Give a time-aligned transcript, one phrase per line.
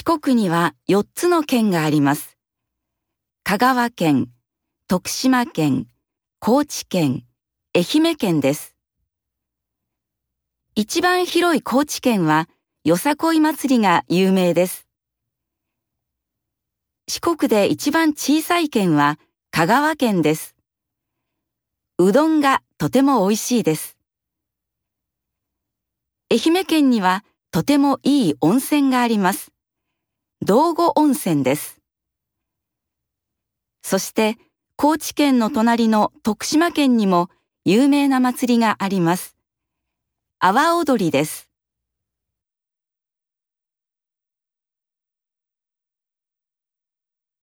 [0.00, 2.38] 四国には4つの県があります。
[3.44, 4.30] 香川県、
[4.88, 5.88] 徳島県、
[6.38, 7.26] 高知県、
[7.76, 8.76] 愛媛県です。
[10.74, 12.48] 一番広い高知県は
[12.82, 14.88] よさこい祭りが有名です。
[17.06, 19.18] 四国で一番小さい県は
[19.50, 20.56] 香川県です。
[21.98, 23.98] うどんがとても美味しいです。
[26.30, 29.49] 愛媛県にはとてもいい温泉があります。
[30.42, 31.82] 道後温泉です。
[33.82, 34.38] そして
[34.74, 37.28] 高知県の隣の徳島県にも
[37.66, 39.36] 有名な祭りがあります。
[40.38, 41.49] 阿波踊りです。